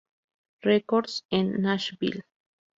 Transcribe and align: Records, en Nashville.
Records, 0.63 1.27
en 1.29 1.61
Nashville. 1.61 2.23